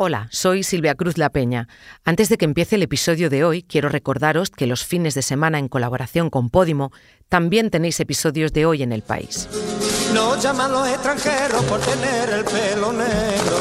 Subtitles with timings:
[0.00, 1.66] Hola, soy Silvia Cruz La Peña.
[2.04, 5.58] Antes de que empiece el episodio de hoy, quiero recordaros que los fines de semana
[5.58, 6.92] en colaboración con Podimo
[7.28, 9.48] también tenéis episodios de hoy en el país.
[10.14, 13.56] No llaman los extranjeros por tener el pelo negro.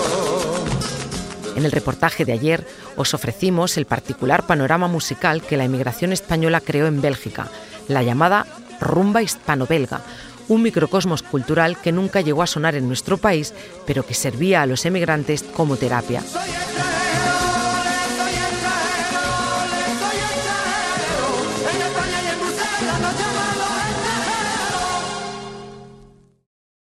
[1.55, 2.67] En el reportaje de ayer
[2.97, 7.47] os ofrecimos el particular panorama musical que la inmigración española creó en Bélgica,
[7.87, 8.45] la llamada
[8.79, 10.01] rumba hispano-belga,
[10.47, 13.53] un microcosmos cultural que nunca llegó a sonar en nuestro país,
[13.85, 16.23] pero que servía a los emigrantes como terapia.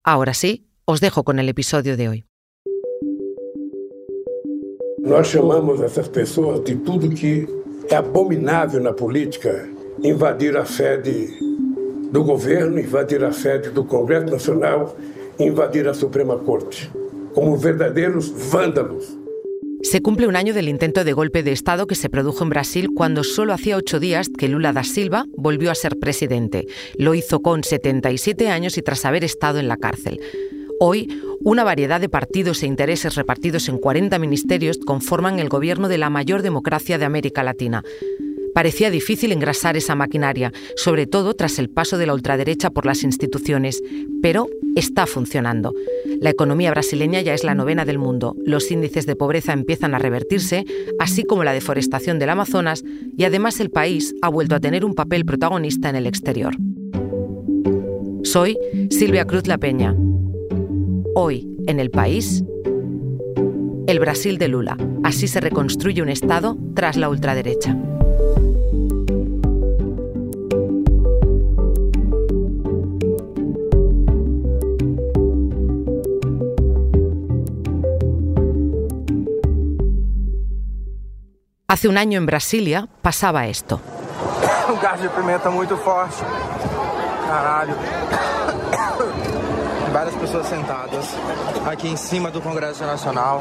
[0.06, 2.26] Ahora sí, os dejo con el episodio de hoy.
[5.00, 7.46] Nós chamamos essas pessoas de tudo que
[7.90, 9.68] é abominável na política,
[10.02, 11.28] invadir a sede
[12.14, 14.96] do governo, invadir a sede do Congresso Nacional,
[15.40, 16.88] invadir a Suprema Corte,
[17.34, 19.18] como verdadeiros vándalos.
[19.82, 22.90] Se cumple un año del intento de golpe de Estado que se produjo en Brasil
[22.96, 26.68] cuando solo hacía ocho días que Lula da Silva volvió a ser presidente.
[27.00, 30.20] Lo hizo con 77 años y tras haber estado en la cárcel.
[30.80, 31.10] Hoy,
[31.44, 36.12] una variedad de partidos e intereses repartidos en 40 ministerios conforman el gobierno de la
[36.12, 37.84] mayor democracia de América Latina.
[38.54, 43.04] Parecía difícil engrasar esa maquinaria, sobre todo tras el paso de la ultraderecha por las
[43.04, 43.82] instituciones,
[44.22, 45.74] pero está funcionando.
[46.22, 50.00] La economía brasileña ya es la novena del mundo, los índices de pobreza empiezan a
[50.00, 50.66] revertirse,
[51.00, 52.84] así como la deforestación del Amazonas,
[53.18, 56.56] y además el país ha vuelto a tener un papel protagonista en el exterior.
[58.24, 58.58] Soy
[58.90, 59.96] Silvia Cruz La Peña.
[61.16, 62.44] Hoy, en el país,
[63.88, 64.78] el Brasil de Lula.
[65.04, 67.78] Así se reconstruye un Estado tras la ultraderecha.
[81.74, 83.82] Hace un año en Brasilia pasaba esto.
[84.72, 86.24] Un gas de pimenta muy fuerte.
[87.28, 87.74] Caralho.
[89.92, 91.16] Varias personas sentadas
[91.66, 93.40] aquí encima del Congreso Nacional.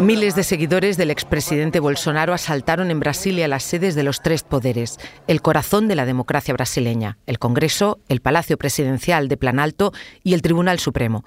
[0.00, 4.98] Miles de seguidores del expresidente Bolsonaro asaltaron en Brasilia las sedes de los tres poderes,
[5.28, 9.92] el corazón de la democracia brasileña, el Congreso, el Palacio Presidencial de Planalto
[10.24, 11.24] y el Tribunal Supremo.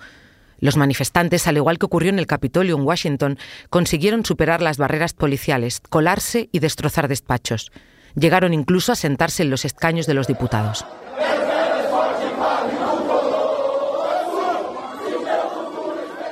[0.59, 3.37] Los manifestantes, al igual que ocurrió en el Capitolio en Washington,
[3.69, 7.71] consiguieron superar las barreras policiales, colarse y destrozar despachos.
[8.15, 10.85] Llegaron incluso a sentarse en los escaños de los diputados.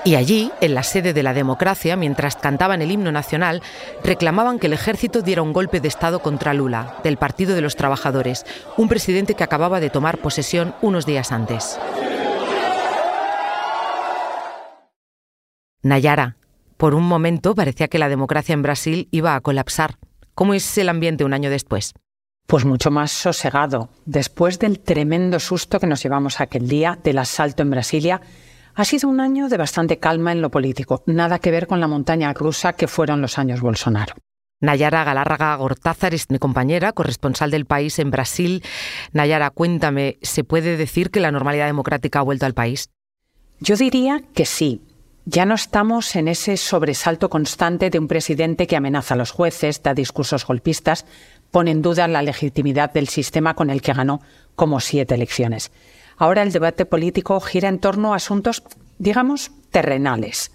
[0.05, 3.63] Y allí, en la sede de la democracia, mientras cantaban el himno nacional,
[4.03, 7.75] reclamaban que el ejército diera un golpe de Estado contra Lula, del Partido de los
[7.75, 8.45] Trabajadores,
[8.77, 11.79] un presidente que acababa de tomar posesión unos días antes.
[15.85, 16.37] Nayara,
[16.77, 19.99] por un momento parecía que la democracia en Brasil iba a colapsar.
[20.33, 21.93] ¿Cómo es el ambiente un año después?
[22.47, 23.89] Pues mucho más sosegado.
[24.07, 28.19] Después del tremendo susto que nos llevamos aquel día del asalto en Brasilia,
[28.73, 31.87] ha sido un año de bastante calma en lo político, nada que ver con la
[31.87, 34.15] montaña rusa que fueron los años Bolsonaro.
[34.61, 38.63] Nayara Galárraga Gortázar es mi compañera, corresponsal del país en Brasil.
[39.13, 42.89] Nayara, cuéntame, ¿se puede decir que la normalidad democrática ha vuelto al país?
[43.59, 44.81] Yo diría que sí.
[45.27, 49.81] Ya no estamos en ese sobresalto constante de un presidente que amenaza a los jueces,
[49.81, 51.05] da discursos golpistas,
[51.49, 54.21] pone en duda la legitimidad del sistema con el que ganó
[54.55, 55.71] como siete elecciones.
[56.17, 58.61] Ahora el debate político gira en torno a asuntos,
[58.99, 60.51] digamos, terrenales.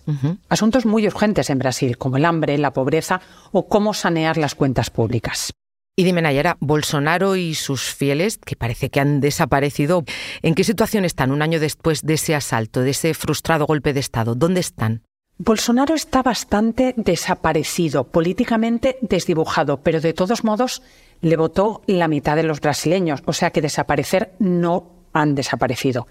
[0.48, 3.20] Asuntos muy urgentes en Brasil, como el hambre, la pobreza
[3.50, 5.52] o cómo sanear las cuentas públicas.
[6.00, 10.02] Y dime, Nayara, Bolsonaro y sus fieles, que parece que han desaparecido,
[10.40, 14.00] ¿en qué situación están un año después de ese asalto, de ese frustrado golpe de
[14.00, 14.34] Estado?
[14.34, 15.02] ¿Dónde están?
[15.36, 20.80] Bolsonaro está bastante desaparecido, políticamente desdibujado, pero de todos modos
[21.20, 26.06] le votó la mitad de los brasileños, o sea que desaparecer no han desaparecido.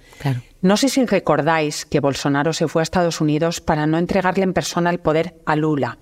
[0.61, 4.53] No sé si recordáis que Bolsonaro se fue a Estados Unidos para no entregarle en
[4.53, 5.97] persona el poder a Lula.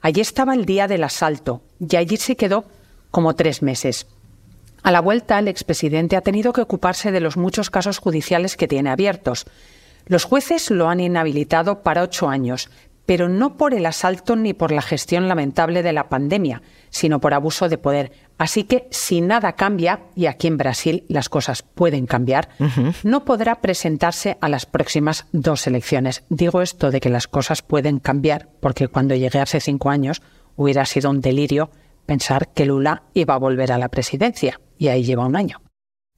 [0.00, 2.66] Allí estaba el día del asalto y allí se quedó
[3.12, 4.08] como tres meses.
[4.82, 8.66] A la vuelta, el expresidente ha tenido que ocuparse de los muchos casos judiciales que
[8.66, 9.46] tiene abiertos.
[10.06, 12.68] Los jueces lo han inhabilitado para ocho años,
[13.06, 17.34] pero no por el asalto ni por la gestión lamentable de la pandemia, sino por
[17.34, 18.12] abuso de poder.
[18.38, 22.48] Así que si nada cambia, y aquí en Brasil las cosas pueden cambiar,
[23.04, 26.24] no podrá presentarse a las próximas dos elecciones.
[26.28, 30.22] Digo esto de que las cosas pueden cambiar porque cuando llegué hace cinco años
[30.56, 31.70] hubiera sido un delirio
[32.06, 35.62] pensar que Lula iba a volver a la presidencia, y ahí lleva un año.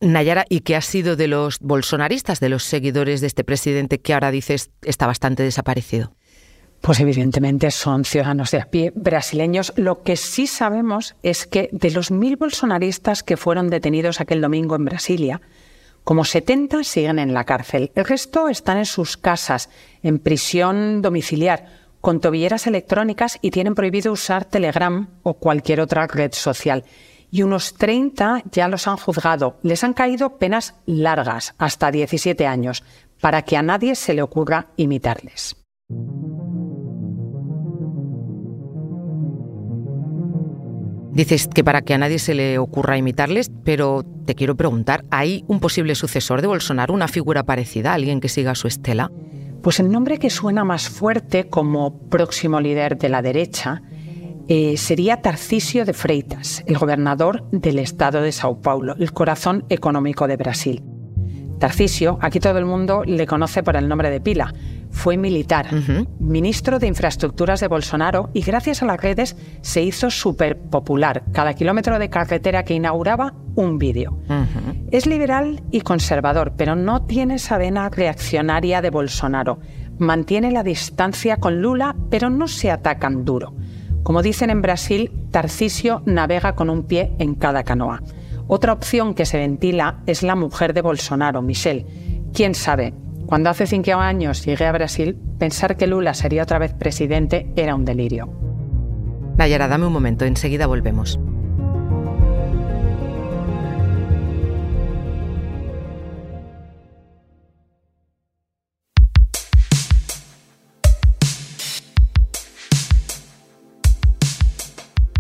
[0.00, 4.12] Nayara, ¿y qué ha sido de los bolsonaristas, de los seguidores de este presidente que
[4.12, 6.12] ahora dices está bastante desaparecido?
[6.81, 9.72] Pues evidentemente son ciudadanos de a pie brasileños.
[9.76, 14.76] Lo que sí sabemos es que de los mil bolsonaristas que fueron detenidos aquel domingo
[14.76, 15.40] en Brasilia,
[16.02, 17.90] como 70 siguen en la cárcel.
[17.94, 19.70] El resto están en sus casas,
[20.02, 26.32] en prisión domiciliar, con tobilleras electrónicas y tienen prohibido usar Telegram o cualquier otra red
[26.34, 26.84] social.
[27.30, 29.58] Y unos 30 ya los han juzgado.
[29.62, 32.84] Les han caído penas largas, hasta 17 años,
[33.22, 35.56] para que a nadie se le ocurra imitarles.
[41.12, 45.42] Dices que para que a nadie se le ocurra imitarles, pero te quiero preguntar, ¿hay
[45.48, 49.10] un posible sucesor de Bolsonaro, una figura parecida, alguien que siga su estela?
[49.64, 53.81] Pues el nombre que suena más fuerte como próximo líder de la derecha
[54.46, 60.28] eh, sería Tarcisio de Freitas, el gobernador del estado de Sao Paulo, el corazón económico
[60.28, 60.84] de Brasil.
[61.58, 64.52] Tarcisio, aquí todo el mundo le conoce por el nombre de pila,
[64.94, 65.67] fue militar,
[66.20, 71.25] ministro de Infraestructuras de Bolsonaro y gracias a las redes se hizo súper popular.
[71.32, 74.17] Cada kilómetro de carretera que inauguraba, un vídeo.
[74.93, 79.58] Es liberal y conservador, pero no tiene esa vena reaccionaria de Bolsonaro.
[79.99, 83.52] Mantiene la distancia con Lula, pero no se atacan duro.
[84.05, 88.00] Como dicen en Brasil, Tarcisio navega con un pie en cada canoa.
[88.47, 91.85] Otra opción que se ventila es la mujer de Bolsonaro, Michelle.
[92.32, 92.94] ¿Quién sabe?
[93.26, 97.75] Cuando hace cinco años llegué a Brasil, pensar que Lula sería otra vez presidente era
[97.75, 98.29] un delirio.
[99.37, 101.19] Nayara, dame un momento, enseguida volvemos.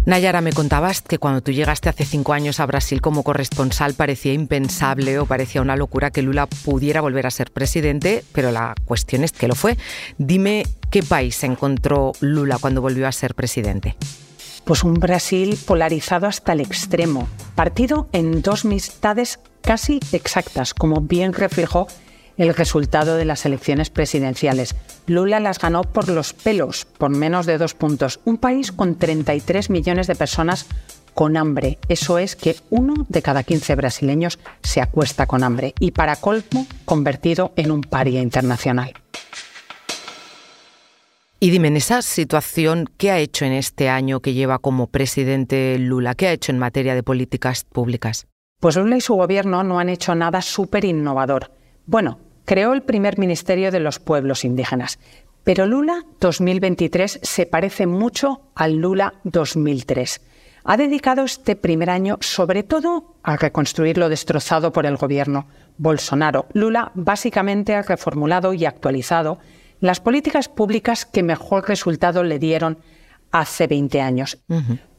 [0.06, 4.34] Nayara, me contabas que cuando tú llegaste hace cinco años a Brasil como corresponsal parecía
[4.34, 9.24] impensable o parecía una locura que Lula pudiera volver a ser presidente, pero la cuestión
[9.24, 9.78] es que lo fue.
[10.18, 13.96] Dime qué país encontró Lula cuando volvió a ser presidente.
[14.66, 21.32] Pues un Brasil polarizado hasta el extremo, partido en dos mitades casi exactas, como bien
[21.32, 21.86] reflejó
[22.36, 24.74] el resultado de las elecciones presidenciales.
[25.06, 28.20] Lula las ganó por los pelos, por menos de dos puntos.
[28.24, 30.66] Un país con 33 millones de personas
[31.14, 31.78] con hambre.
[31.88, 36.66] Eso es que uno de cada 15 brasileños se acuesta con hambre y para colmo
[36.84, 38.94] convertido en un paria internacional.
[41.40, 45.78] Y dime, en esa situación, ¿qué ha hecho en este año que lleva como presidente
[45.78, 46.14] Lula?
[46.14, 48.26] ¿Qué ha hecho en materia de políticas públicas?
[48.60, 51.50] Pues Lula y su gobierno no han hecho nada súper innovador.
[51.86, 54.98] Bueno, creó el primer Ministerio de los Pueblos Indígenas,
[55.44, 60.22] pero Lula 2023 se parece mucho al Lula 2003.
[60.64, 65.46] Ha dedicado este primer año sobre todo a reconstruir lo destrozado por el gobierno
[65.76, 66.46] Bolsonaro.
[66.54, 69.38] Lula básicamente ha reformulado y actualizado
[69.80, 72.78] las políticas públicas que mejor resultado le dieron
[73.30, 74.38] hace 20 años.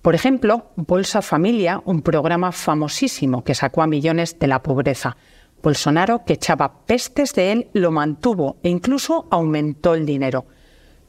[0.03, 5.17] Por ejemplo, Bolsa Familia, un programa famosísimo que sacó a millones de la pobreza.
[5.65, 10.45] Bolsonaro, que echaba pestes de él, lo mantuvo e incluso aumentó el dinero.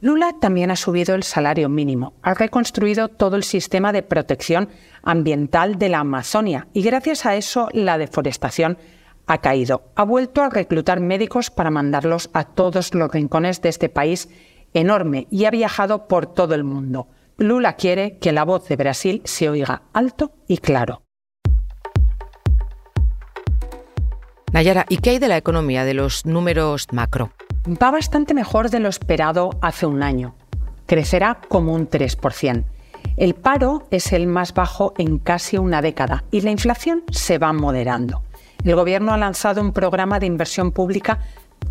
[0.01, 4.69] Lula también ha subido el salario mínimo, ha reconstruido todo el sistema de protección
[5.03, 8.79] ambiental de la Amazonia y gracias a eso la deforestación
[9.27, 9.91] ha caído.
[9.95, 14.27] Ha vuelto a reclutar médicos para mandarlos a todos los rincones de este país
[14.73, 17.09] enorme y ha viajado por todo el mundo.
[17.37, 21.06] Lula quiere que la voz de Brasil se oiga alto y claro.
[24.53, 27.31] Nayara, ¿y qué hay de la economía, de los números macro?
[27.67, 30.35] Va bastante mejor de lo esperado hace un año.
[30.85, 32.63] Crecerá como un 3%.
[33.17, 37.51] El paro es el más bajo en casi una década y la inflación se va
[37.51, 38.23] moderando.
[38.63, 41.19] El Gobierno ha lanzado un programa de inversión pública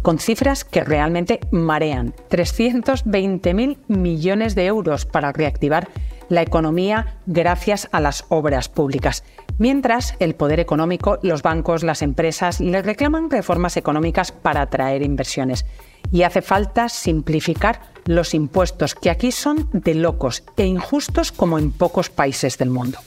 [0.03, 2.13] con cifras que realmente marean.
[2.31, 5.89] 320.000 millones de euros para reactivar
[6.29, 9.25] la economía gracias a las obras públicas.
[9.59, 15.65] Mientras, el poder económico, los bancos, las empresas le reclaman reformas económicas para atraer inversiones.
[16.13, 21.73] Y hace falta simplificar los impuestos, que aquí son de locos e injustos como en
[21.73, 22.99] pocos países del mundo.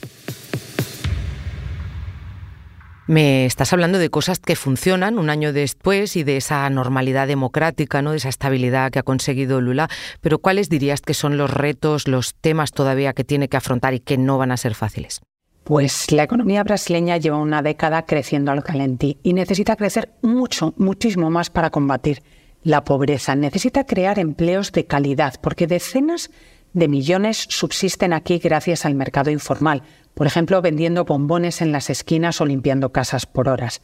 [3.05, 8.03] Me estás hablando de cosas que funcionan un año después y de esa normalidad democrática,
[8.03, 8.11] ¿no?
[8.11, 9.89] de esa estabilidad que ha conseguido Lula,
[10.21, 13.99] pero ¿cuáles dirías que son los retos, los temas todavía que tiene que afrontar y
[13.99, 15.21] que no van a ser fáciles?
[15.69, 21.29] Pues la economía brasileña lleva una década creciendo al calentí y necesita crecer mucho, muchísimo
[21.29, 22.23] más para combatir
[22.63, 23.35] la pobreza.
[23.35, 26.31] Necesita crear empleos de calidad porque decenas
[26.73, 29.83] de millones subsisten aquí gracias al mercado informal,
[30.15, 33.83] por ejemplo, vendiendo bombones en las esquinas o limpiando casas por horas.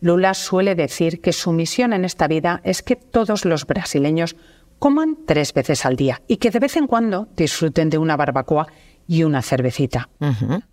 [0.00, 4.36] Lula suele decir que su misión en esta vida es que todos los brasileños
[4.78, 8.68] coman tres veces al día y que de vez en cuando disfruten de una barbacoa
[9.06, 10.08] y una cervecita.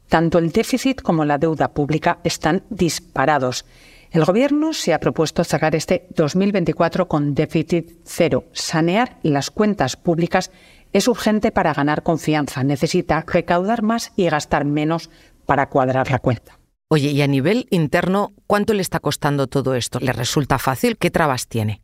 [0.07, 3.65] Tanto el déficit como la deuda pública están disparados.
[4.11, 8.43] El Gobierno se ha propuesto cerrar este 2024 con déficit cero.
[8.51, 10.51] Sanear las cuentas públicas
[10.91, 12.63] es urgente para ganar confianza.
[12.63, 15.09] Necesita recaudar más y gastar menos
[15.45, 16.59] para cuadrar la cuenta.
[16.89, 19.99] Oye, y a nivel interno, ¿cuánto le está costando todo esto?
[20.01, 20.97] ¿Le resulta fácil?
[20.97, 21.81] ¿Qué trabas tiene?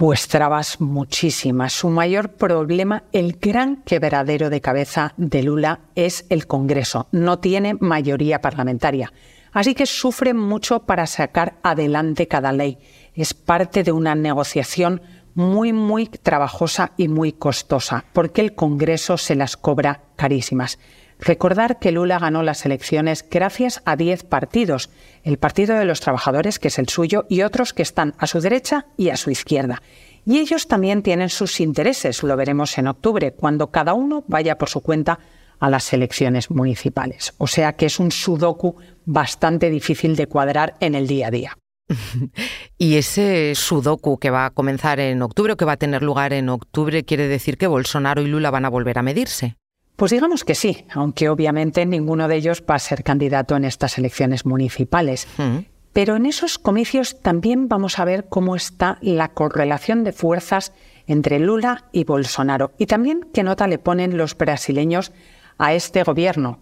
[0.00, 1.74] Pues trabas muchísimas.
[1.74, 7.08] Su mayor problema, el gran quebradero de cabeza de Lula, es el Congreso.
[7.12, 9.12] No tiene mayoría parlamentaria.
[9.52, 12.78] Así que sufre mucho para sacar adelante cada ley.
[13.12, 15.02] Es parte de una negociación
[15.34, 20.78] muy, muy trabajosa y muy costosa, porque el Congreso se las cobra carísimas.
[21.20, 24.90] Recordar que Lula ganó las elecciones gracias a 10 partidos,
[25.22, 28.40] el Partido de los Trabajadores, que es el suyo, y otros que están a su
[28.40, 29.82] derecha y a su izquierda.
[30.24, 34.70] Y ellos también tienen sus intereses, lo veremos en octubre, cuando cada uno vaya por
[34.70, 35.18] su cuenta
[35.58, 37.34] a las elecciones municipales.
[37.36, 41.58] O sea que es un sudoku bastante difícil de cuadrar en el día a día.
[42.78, 46.32] y ese sudoku que va a comenzar en octubre o que va a tener lugar
[46.32, 49.56] en octubre quiere decir que Bolsonaro y Lula van a volver a medirse.
[50.00, 53.98] Pues digamos que sí, aunque obviamente ninguno de ellos va a ser candidato en estas
[53.98, 55.28] elecciones municipales.
[55.36, 55.58] Mm.
[55.92, 60.72] Pero en esos comicios también vamos a ver cómo está la correlación de fuerzas
[61.06, 65.12] entre Lula y Bolsonaro y también qué nota le ponen los brasileños
[65.58, 66.60] a este gobierno.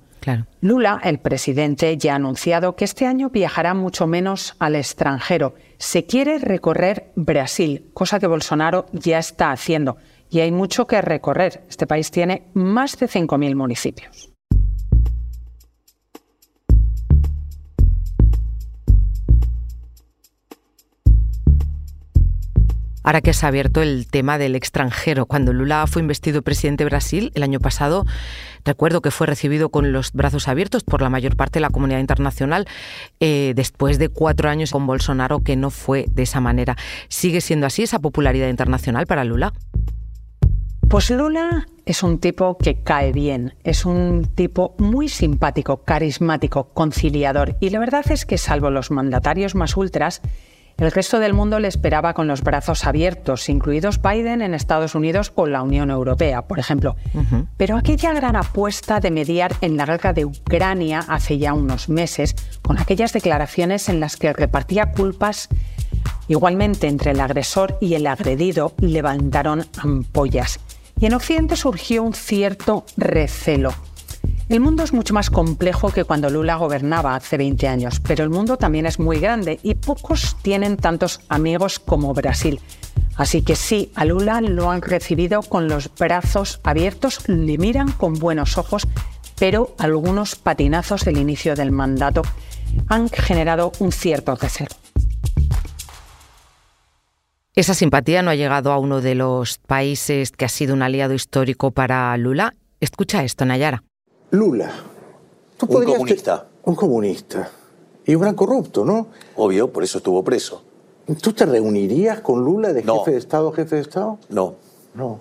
[0.61, 5.54] Lula, el presidente, ya ha anunciado que este año viajará mucho menos al extranjero.
[5.78, 9.97] Se quiere recorrer Brasil, cosa que Bolsonaro ya está haciendo
[10.30, 11.64] y hay mucho que recorrer.
[11.68, 14.30] Este país tiene más de 5.000 municipios.
[23.08, 26.90] Ahora que se ha abierto el tema del extranjero, cuando Lula fue investido presidente de
[26.90, 28.04] Brasil el año pasado,
[28.66, 32.00] recuerdo que fue recibido con los brazos abiertos por la mayor parte de la comunidad
[32.00, 32.66] internacional,
[33.18, 36.76] eh, después de cuatro años con Bolsonaro, que no fue de esa manera.
[37.08, 39.54] ¿Sigue siendo así esa popularidad internacional para Lula?
[40.88, 47.59] Pues Lula es un tipo que cae bien, es un tipo muy simpático, carismático, conciliador
[47.61, 50.23] y la verdad es que salvo los mandatarios más ultras,
[50.78, 55.30] el resto del mundo le esperaba con los brazos abiertos, incluidos Biden en Estados Unidos
[55.35, 56.97] o la Unión Europea, por ejemplo.
[57.59, 62.35] Pero aquella gran apuesta de mediar en la guerra de Ucrania hace ya unos meses,
[62.62, 65.50] con aquellas declaraciones en las que repartía culpas
[66.28, 70.61] igualmente entre el agresor y el agredido, levantaron ampollas
[71.00, 73.73] y en Occidente surgió un cierto recelo.
[74.49, 78.31] El mundo es mucho más complejo que cuando Lula gobernaba hace 20 años, pero el
[78.31, 82.59] mundo también es muy grande y pocos tienen tantos amigos como Brasil.
[83.17, 88.14] Así que sí, a Lula lo han recibido con los brazos abiertos, le miran con
[88.14, 88.87] buenos ojos,
[89.38, 92.23] pero algunos patinazos del inicio del mandato
[92.88, 94.71] han generado un cierto recelo.
[97.59, 101.12] Esa simpatía no ha llegado a uno de los países que ha sido un aliado
[101.12, 102.55] histórico para Lula.
[102.79, 103.83] Escucha esto, Nayara.
[104.31, 104.71] Lula.
[105.62, 106.47] un comunista.
[106.62, 107.50] Un comunista.
[108.07, 109.09] Y un gran corrupto, ¿no?
[109.35, 110.62] Obvio, por eso estuvo preso.
[111.21, 114.21] ¿Tú te reunirías con Lula de jefe de Estado a jefe de Estado?
[114.29, 114.55] No.
[114.95, 115.19] No.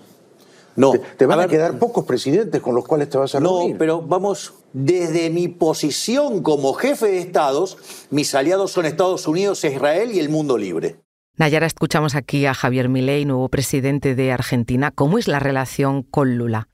[0.76, 0.92] No.
[1.16, 3.72] Te, van a, quedar pocos presidentes con los cuales te vas a reunir.
[3.72, 7.78] No, pero vamos, desde mi posición como jefe de Estados,
[8.10, 11.00] mis aliados son Estados Unidos, Israel y el mundo libre.
[11.38, 14.90] Nayara, escuchamos aquí a Javier Milei, nuevo presidente de Argentina.
[14.90, 16.66] ¿Cómo es la relación con Lula?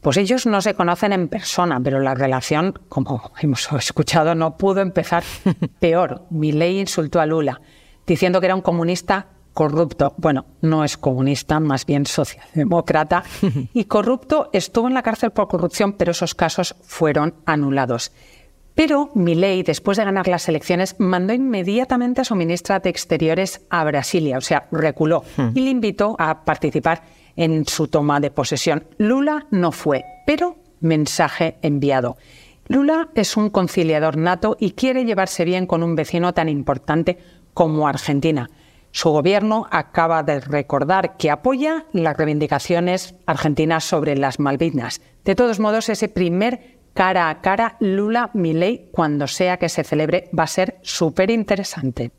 [0.00, 4.80] Pues ellos no se conocen en persona, pero la relación, como hemos escuchado, no pudo
[4.80, 5.22] empezar
[5.78, 6.26] peor.
[6.30, 7.60] Milei insultó a Lula,
[8.04, 10.12] diciendo que era un comunista corrupto.
[10.16, 13.22] Bueno, no es comunista, más bien socialdemócrata.
[13.72, 18.10] Y corrupto estuvo en la cárcel por corrupción, pero esos casos fueron anulados.
[18.80, 23.84] Pero Milei, después de ganar las elecciones, mandó inmediatamente a su ministra de Exteriores a
[23.84, 25.48] Brasilia, o sea, reculó, hmm.
[25.54, 27.02] y le invitó a participar
[27.36, 28.86] en su toma de posesión.
[28.96, 32.16] Lula no fue, pero mensaje enviado.
[32.68, 37.18] Lula es un conciliador nato y quiere llevarse bien con un vecino tan importante
[37.52, 38.48] como Argentina.
[38.92, 45.02] Su gobierno acaba de recordar que apoya las reivindicaciones argentinas sobre las Malvinas.
[45.22, 50.42] De todos modos, ese primer cara a cara Lula-Milei cuando sea que se celebre va
[50.42, 52.12] a ser súper interesante.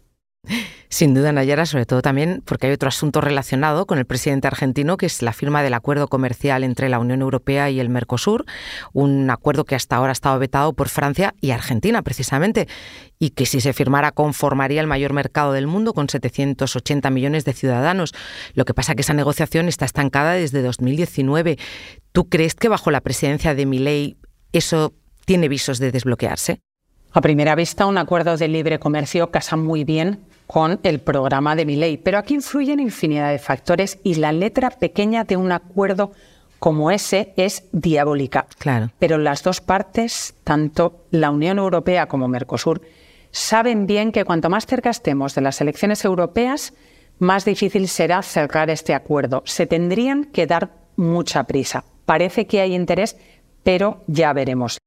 [0.90, 4.98] Sin duda, Nayara, sobre todo también porque hay otro asunto relacionado con el presidente argentino,
[4.98, 8.46] que es la firma del acuerdo comercial entre la Unión Europea y el Mercosur,
[8.92, 12.68] un acuerdo que hasta ahora ha estado vetado por Francia y Argentina, precisamente,
[13.20, 17.54] y que si se firmara conformaría el mayor mercado del mundo con 780 millones de
[17.54, 18.16] ciudadanos.
[18.56, 21.60] Lo que pasa es que esa negociación está estancada desde 2019.
[22.14, 24.18] ¿Tú crees que bajo la presidencia de Milei
[24.54, 24.94] eso
[25.26, 26.60] tiene visos de desbloquearse?
[27.14, 31.66] A primera vista, un acuerdo de libre comercio casa muy bien con el programa de
[31.66, 31.98] mi ley.
[31.98, 36.12] Pero aquí influyen infinidad de factores y la letra pequeña de un acuerdo
[36.60, 38.46] como ese es diabólica.
[38.60, 38.92] Claro.
[39.00, 42.82] Pero las dos partes, tanto la Unión Europea como Mercosur,
[43.32, 46.74] saben bien que cuanto más cerca estemos de las elecciones europeas,
[47.18, 49.44] más difícil será cerrar este acuerdo.
[49.46, 51.84] Se tendrían que dar mucha prisa.
[52.06, 53.18] Parece que hay interés,
[53.64, 54.78] pero ya veremos.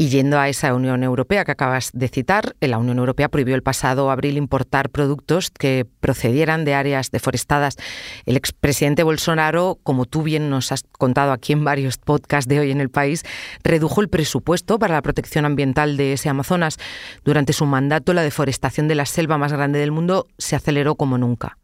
[0.00, 3.62] Y yendo a esa Unión Europea que acabas de citar, la Unión Europea prohibió el
[3.62, 7.76] pasado abril importar productos que procedieran de áreas deforestadas.
[8.24, 12.70] El expresidente Bolsonaro, como tú bien nos has contado aquí en varios podcasts de hoy
[12.70, 13.24] en el país,
[13.62, 16.78] redujo el presupuesto para la protección ambiental de ese Amazonas.
[17.22, 21.18] Durante su mandato, la deforestación de la selva más grande del mundo se aceleró como
[21.18, 21.58] nunca.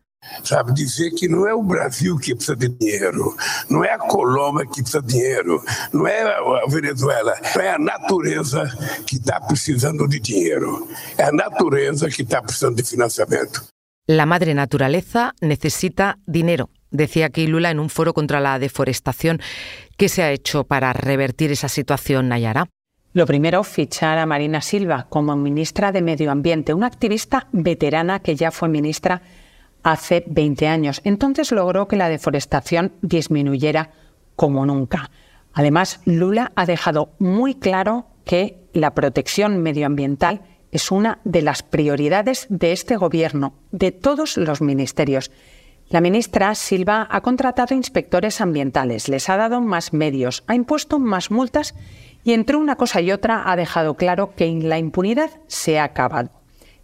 [0.45, 3.37] Sabe, dizer que não é o Brasil que precisa de dinheiro,
[3.69, 7.79] não é a Colômbia que precisa de dinheiro, não é a Venezuela, não é a
[7.79, 8.65] natureza
[9.07, 13.63] que está precisando de dinheiro, é a natureza que está precisando de financiamento.
[14.09, 19.41] La madre naturaleza necesita dinero, decía aquí Lula en un foro contra la deforestación.
[19.97, 22.69] ¿Qué se ha hecho para revertir esa situación, Nayara?
[23.15, 28.37] Lo primero, fichar a Marina Silva como ministra de Medio Ambiente, una activista veterana que
[28.37, 29.23] ya fue ministra
[29.87, 31.01] hace 20 años.
[31.05, 33.93] Entonces logró que la deforestación disminuyera
[34.35, 35.11] como nunca.
[35.53, 42.47] Además, Lula ha dejado muy claro que la protección medioambiental es una de las prioridades
[42.51, 45.31] de este gobierno, de todos los ministerios.
[45.89, 51.31] La ministra Silva ha contratado inspectores ambientales, les ha dado más medios, ha impuesto más
[51.31, 51.77] multas
[52.25, 56.31] y entre una cosa y otra ha dejado claro que la impunidad se ha acabado.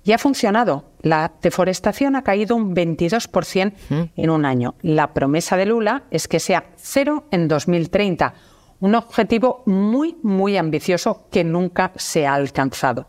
[0.04, 0.85] Y ha funcionado.
[1.02, 3.73] La deforestación ha caído un 22%
[4.16, 4.75] en un año.
[4.82, 8.35] La promesa de Lula es que sea cero en 2030,
[8.80, 13.06] un objetivo muy, muy ambicioso que nunca se ha alcanzado.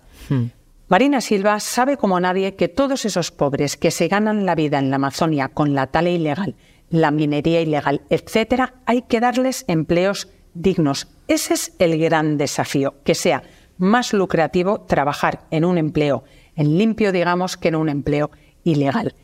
[0.88, 4.92] Marina Silva sabe como nadie que todos esos pobres que se ganan la vida en
[4.92, 6.56] la Amazonia con la tala ilegal,
[6.90, 11.08] la minería ilegal, etcétera, hay que darles empleos dignos.
[11.28, 13.42] Ese es el gran desafío, que sea
[13.80, 16.24] más lucrativo trabajar en un empleo
[16.56, 18.32] en limpio, digamos, que en un empleo
[18.64, 19.16] ilegal.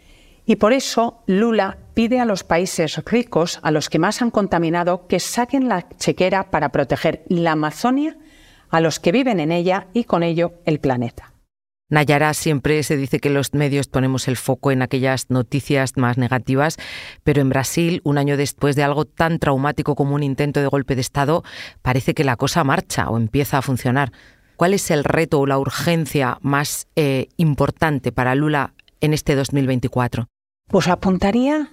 [0.45, 5.05] Y por eso Lula pide a los países ricos, a los que más han contaminado,
[5.07, 8.17] que saquen la chequera para proteger la Amazonia,
[8.69, 11.33] a los que viven en ella y con ello el planeta.
[11.91, 16.77] Nayara, siempre se dice que los medios ponemos el foco en aquellas noticias más negativas,
[17.23, 20.93] pero en Brasil, un año después de algo tan traumático como un intento de golpe
[20.93, 21.43] de Estado,
[21.81, 24.11] parece que la cosa marcha o empieza a funcionar.
[24.59, 30.27] ¿Cuál es el reto o la urgencia más eh, importante para Lula en este 2024?
[30.67, 31.71] Pues apuntaría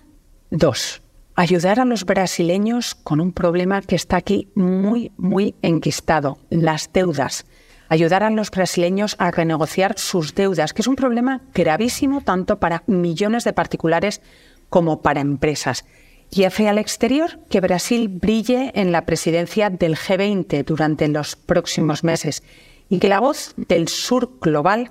[0.53, 1.03] dos.
[1.35, 7.45] Ayudar a los brasileños con un problema que está aquí muy, muy enquistado, las deudas.
[7.89, 12.85] Ayudar a los brasileños a renegociar sus deudas, que es un problema gravísimo tanto para
[12.87, 14.23] millones de particulares
[14.69, 15.85] como para empresas.
[16.31, 22.05] Y hacia el exterior, que Brasil brille en la presidencia del G20 durante los próximos
[22.05, 22.45] meses
[22.89, 24.91] y que la voz del sur global,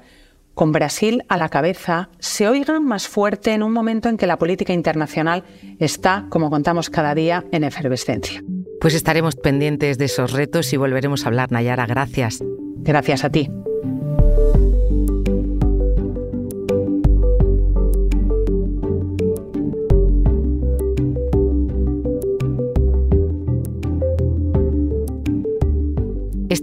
[0.53, 4.37] con Brasil a la cabeza, se oiga más fuerte en un momento en que la
[4.37, 5.43] política internacional
[5.79, 8.43] está, como contamos cada día, en efervescencia.
[8.79, 11.85] Pues estaremos pendientes de esos retos y volveremos a hablar, Nayara.
[11.85, 12.43] Gracias.
[12.77, 13.49] Gracias a ti.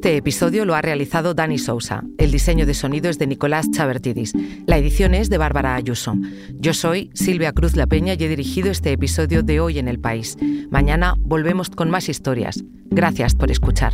[0.02, 2.02] Este episodio lo ha realizado Dani Sousa.
[2.18, 4.32] El diseño de sonido es de Nicolás Chavertidis.
[4.66, 6.16] La edición es de Bárbara Ayuso.
[6.54, 10.00] Yo soy Silvia Cruz La Peña y he dirigido este episodio de Hoy en el
[10.00, 10.36] País.
[10.70, 12.64] Mañana volvemos con más historias.
[12.90, 13.92] Gracias por escuchar.